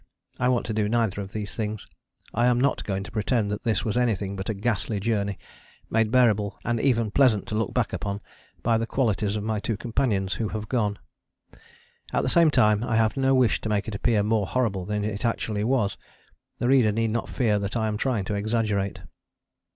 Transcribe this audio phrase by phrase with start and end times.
[0.39, 1.85] I want to do neither of these things.
[2.33, 5.37] I am not going to pretend that this was anything but a ghastly journey,
[5.91, 8.19] made bearable and even pleasant to look back upon
[8.63, 10.97] by the qualities of my two companions who have gone.
[12.11, 15.03] At the same time I have no wish to make it appear more horrible than
[15.03, 15.99] it actually was:
[16.57, 19.01] the reader need not fear that I am trying to exaggerate.